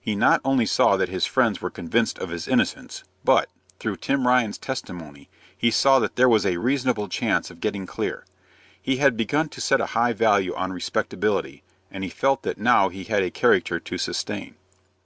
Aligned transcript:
He 0.00 0.16
not 0.16 0.40
only 0.44 0.66
saw 0.66 0.96
that 0.96 1.08
his 1.10 1.26
friends 1.26 1.60
were 1.62 1.70
convinced 1.70 2.18
of 2.18 2.30
his 2.30 2.48
innocence, 2.48 3.04
but, 3.24 3.48
through 3.78 3.98
Tim 3.98 4.26
Ryan's 4.26 4.58
testimony, 4.58 5.28
he 5.56 5.70
saw 5.70 6.00
that 6.00 6.16
there 6.16 6.28
was 6.28 6.44
a 6.44 6.56
reasonable 6.56 7.08
chance 7.08 7.52
of 7.52 7.60
getting 7.60 7.86
clear. 7.86 8.26
He 8.82 8.96
had 8.96 9.16
begun 9.16 9.48
to 9.50 9.60
set 9.60 9.80
a 9.80 9.86
high 9.94 10.12
value 10.12 10.56
on 10.56 10.72
respectability, 10.72 11.62
and 11.88 12.02
he 12.02 12.10
felt 12.10 12.42
that 12.42 12.58
now 12.58 12.88
he 12.88 13.04
had 13.04 13.22
a 13.22 13.30
character 13.30 13.78
to 13.78 13.96
sustain. 13.96 14.56